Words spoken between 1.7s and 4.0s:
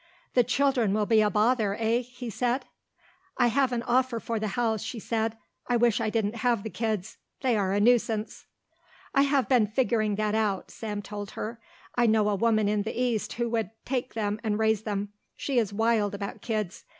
eh?" he said. "I have an